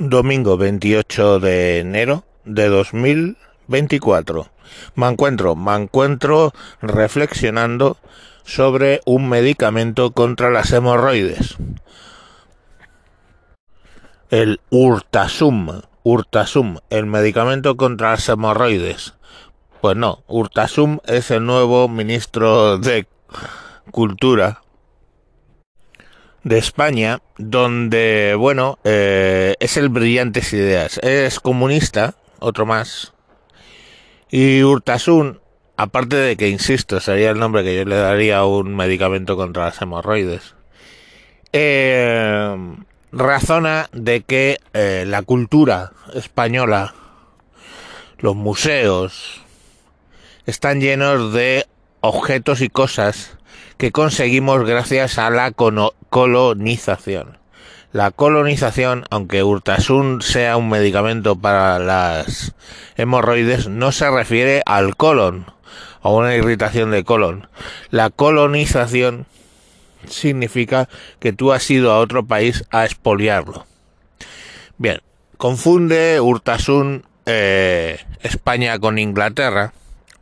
[0.00, 4.48] Domingo 28 de enero de 2024.
[4.94, 7.96] Me encuentro, me encuentro reflexionando
[8.44, 11.56] sobre un medicamento contra las hemorroides.
[14.30, 19.14] El Urtasum, Urtasum, el medicamento contra las hemorroides.
[19.80, 23.08] Pues no, Urtasum es el nuevo ministro de
[23.90, 24.62] Cultura
[26.44, 30.98] de España, donde, bueno, eh, es el Brillantes Ideas.
[30.98, 33.12] Es comunista, otro más.
[34.30, 35.40] Y Urtasun,
[35.76, 39.66] aparte de que, insisto, sería el nombre que yo le daría a un medicamento contra
[39.66, 40.54] las hemorroides,
[41.52, 42.56] eh,
[43.10, 46.94] razona de que eh, la cultura española,
[48.18, 49.40] los museos,
[50.46, 51.66] están llenos de
[52.00, 53.37] objetos y cosas
[53.78, 57.38] que conseguimos gracias a la colonización.
[57.92, 62.54] La colonización, aunque Urtasun sea un medicamento para las
[62.96, 65.46] hemorroides, no se refiere al colon
[66.02, 67.48] o una irritación de colon.
[67.90, 69.26] La colonización
[70.06, 73.64] significa que tú has ido a otro país a expoliarlo.
[74.76, 75.00] Bien,
[75.36, 79.72] confunde Urtasun eh, España con Inglaterra,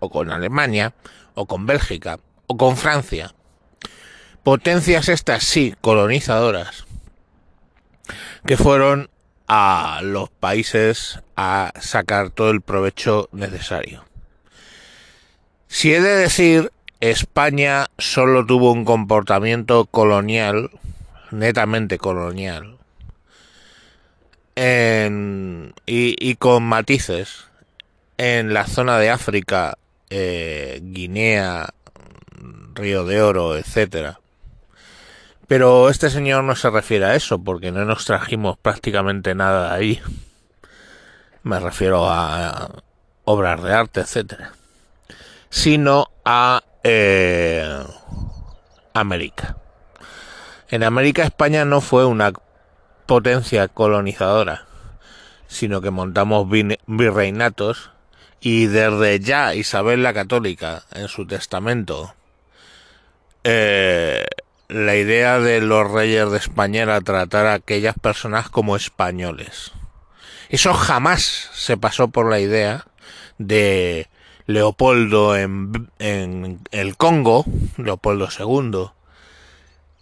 [0.00, 0.92] o con Alemania,
[1.34, 3.32] o con Bélgica, o con Francia.
[4.44, 6.84] Potencias estas sí, colonizadoras,
[8.44, 9.08] que fueron
[9.48, 14.04] a los países a sacar todo el provecho necesario.
[15.66, 20.70] Si he de decir, España solo tuvo un comportamiento colonial,
[21.30, 22.76] netamente colonial,
[24.56, 27.46] y, con matices
[28.18, 29.78] en la zona de África,
[30.10, 31.70] eh, Guinea,
[32.74, 34.20] Río de Oro, etcétera,
[35.46, 39.74] pero este señor no se refiere a eso, porque no nos trajimos prácticamente nada de
[39.74, 40.02] ahí.
[41.42, 42.70] Me refiero a
[43.24, 44.52] obras de arte, etcétera.
[45.50, 47.84] Sino a eh,
[48.94, 49.56] América.
[50.68, 52.32] En América España no fue una
[53.06, 54.66] potencia colonizadora,
[55.46, 56.48] sino que montamos
[56.86, 57.90] virreinatos
[58.40, 62.14] y desde ya Isabel la Católica en su testamento
[63.44, 64.26] eh,
[64.68, 69.72] la idea de los reyes de España era tratar a aquellas personas como españoles.
[70.48, 72.86] Eso jamás se pasó por la idea
[73.38, 74.08] de
[74.46, 77.44] Leopoldo en, el Congo,
[77.76, 78.90] Leopoldo II,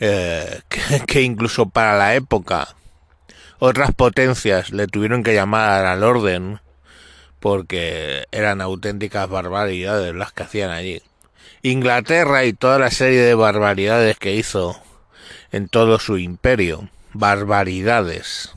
[0.00, 0.60] eh,
[1.06, 2.74] que, incluso para la época
[3.60, 6.60] otras potencias le tuvieron que llamar al orden
[7.38, 11.00] porque eran auténticas barbaridades las que hacían allí.
[11.66, 14.78] Inglaterra y toda la serie de barbaridades que hizo
[15.50, 16.90] en todo su imperio.
[17.14, 18.52] Barbaridades.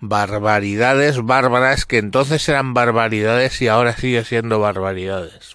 [0.00, 5.54] Barbaridades bárbaras que entonces eran barbaridades y ahora sigue siendo barbaridades.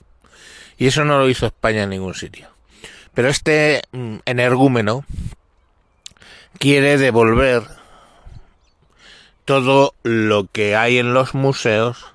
[0.79, 2.47] Y eso no lo hizo España en ningún sitio.
[3.13, 5.05] Pero este mm, energúmeno
[6.57, 7.61] quiere devolver
[9.45, 12.07] todo lo que hay en los museos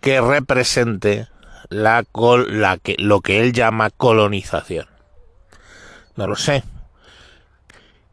[0.00, 1.28] que represente
[1.72, 2.04] la,
[2.48, 4.86] la que, lo que él llama colonización.
[6.16, 6.62] No lo sé.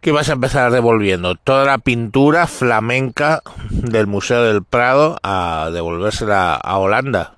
[0.01, 1.35] ¿Qué vas a empezar devolviendo?
[1.35, 7.35] Toda la pintura flamenca del Museo del Prado a devolvérsela a Holanda.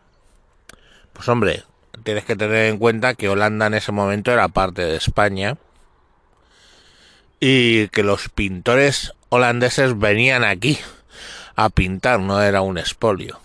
[1.13, 1.63] Pues hombre,
[2.03, 5.57] tienes que tener en cuenta que Holanda en ese momento era parte de España
[7.39, 10.77] y que los pintores holandeses venían aquí
[11.55, 13.39] a pintar, no era un espolio.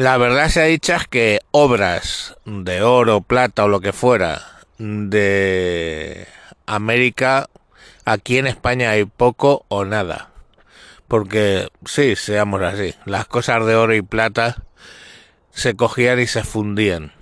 [0.00, 4.62] La verdad se ha dicho es que obras de oro, plata o lo que fuera
[4.78, 6.26] de
[6.64, 7.50] América,
[8.06, 10.30] aquí en España hay poco o nada.
[11.06, 14.64] Porque, sí, seamos así, las cosas de oro y plata
[15.50, 17.12] se cogían y se fundían.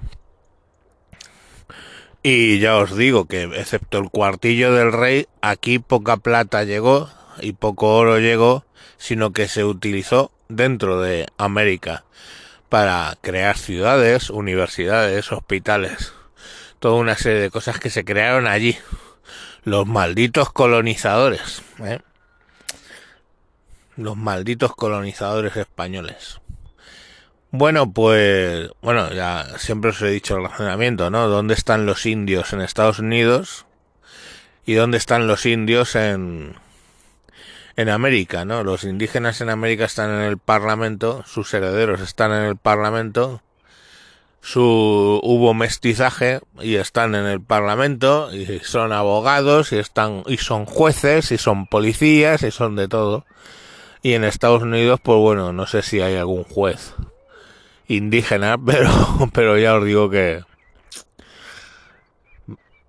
[2.23, 7.55] Y ya os digo que, excepto el cuartillo del rey, aquí poca plata llegó y
[7.55, 8.65] poco oro llegó,
[8.99, 12.05] sino que se utilizó dentro de América
[12.69, 16.13] para crear ciudades, universidades, hospitales,
[16.79, 18.77] toda una serie de cosas que se crearon allí.
[19.65, 22.01] Los malditos colonizadores, ¿eh?
[23.97, 26.41] los malditos colonizadores españoles.
[27.51, 31.29] Bueno, pues, bueno, ya siempre os he dicho el razonamiento, ¿no?
[31.29, 33.67] ¿Dónde están los indios en Estados Unidos?
[34.67, 36.55] ¿Y dónde están los indios en,
[37.79, 38.65] en América, ¿no?
[38.65, 43.41] Los indígenas en América están en el Parlamento, sus herederos están en el Parlamento,
[44.41, 50.67] su hubo mestizaje y están en el Parlamento y son abogados y están y son
[50.67, 53.27] jueces y son policías y son de todo.
[54.03, 56.97] Y en Estados Unidos, pues bueno, no sé si hay algún juez
[57.87, 58.91] indígena, pero,
[59.33, 60.43] pero ya os digo que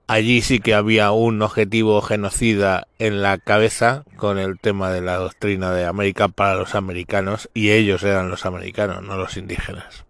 [0.10, 5.18] allí sí que había un objetivo genocida en la cabeza con el tema de la
[5.18, 10.06] doctrina de América para los americanos y ellos eran los americanos, no los indígenas.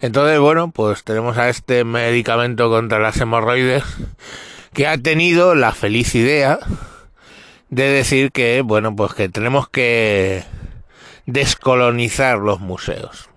[0.00, 3.82] Entonces, bueno, pues tenemos a este medicamento contra las hemorroides
[4.72, 6.60] que ha tenido la feliz idea
[7.68, 10.44] de decir que, bueno, pues que tenemos que
[11.26, 13.28] descolonizar los museos.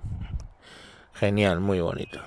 [1.15, 2.21] Genial, muy bonito.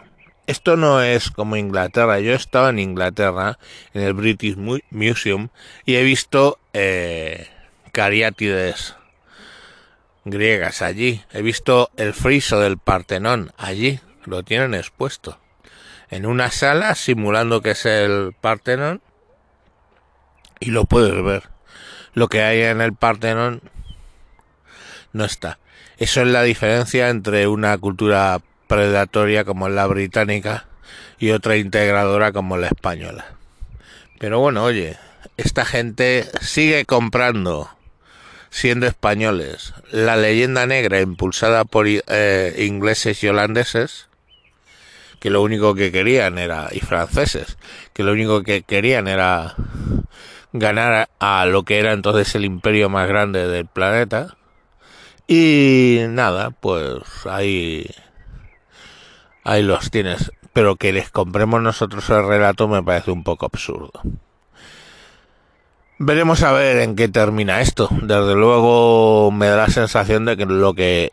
[0.53, 2.21] Esto no es como Inglaterra.
[2.21, 3.59] Yo he estado en Inglaterra,
[3.95, 4.57] en el British
[4.91, 5.49] Museum,
[5.87, 7.49] y he visto eh,
[7.91, 8.97] cariátides
[10.27, 11.25] griegas allí.
[11.33, 14.01] He visto el friso del Partenón allí.
[14.27, 15.39] Lo tienen expuesto.
[16.11, 19.01] En una sala simulando que es el Partenón.
[20.61, 21.49] Y lo puedes ver
[22.13, 23.63] lo que hay en el Partenón
[25.15, 25.59] no está.
[25.97, 28.41] Eso es la diferencia entre una cultura
[28.73, 30.65] predatoria como la británica
[31.19, 33.27] y otra integradora como la española.
[34.19, 34.97] Pero bueno, oye,
[35.37, 37.69] esta gente sigue comprando,
[38.49, 44.09] siendo españoles, la leyenda negra impulsada por eh, ingleses y holandeses,
[45.21, 47.59] que lo único que querían era, y franceses,
[47.93, 49.55] que lo único que querían era
[50.55, 54.35] ganar a lo que era entonces el imperio más grande del planeta.
[55.29, 57.87] Y nada, pues ahí,
[59.45, 60.33] ahí los tienes.
[60.53, 63.93] Pero que les compremos nosotros el relato me parece un poco absurdo.
[65.99, 67.89] Veremos a ver en qué termina esto.
[67.91, 71.11] Desde luego me da la sensación de que lo que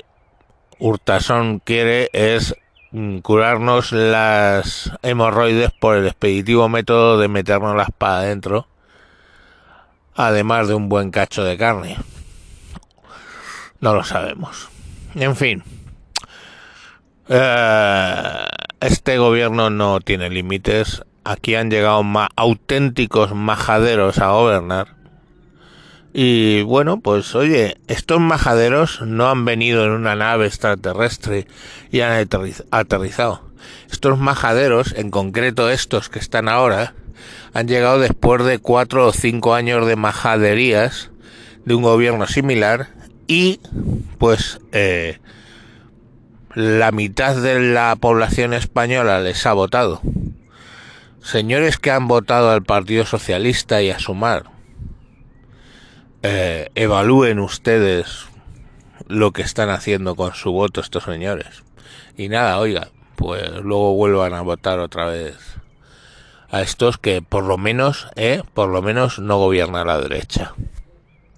[0.80, 2.56] Urtason quiere es
[2.92, 8.68] mm, curarnos las hemorroides por el expeditivo método de meternos la espada adentro
[10.20, 11.98] además de un buen cacho de carne.
[13.80, 14.68] No lo sabemos.
[15.16, 15.64] En fin.
[17.30, 18.46] Eh,
[18.80, 21.04] este gobierno no tiene límites.
[21.24, 22.04] Aquí han llegado
[22.36, 24.96] auténticos majaderos a gobernar.
[26.12, 31.46] Y bueno, pues oye, estos majaderos no han venido en una nave extraterrestre
[31.92, 32.28] y han
[32.72, 33.44] aterrizado.
[33.92, 36.96] Estos majaderos, en concreto estos que están ahora,
[37.54, 41.12] han llegado después de cuatro o cinco años de majaderías
[41.66, 42.88] de un gobierno similar
[43.28, 43.60] y
[44.18, 45.20] pues eh,
[46.56, 50.02] la mitad de la población española les ha votado.
[51.22, 54.46] Señores que han votado al Partido Socialista y a Sumar,
[56.24, 58.26] eh, evalúen ustedes
[59.08, 61.64] lo que están haciendo con su voto estos señores.
[62.18, 65.36] Y nada, oiga, pues luego vuelvan a votar otra vez
[66.52, 70.54] a estos que por lo menos, eh, por lo menos no gobierna la derecha.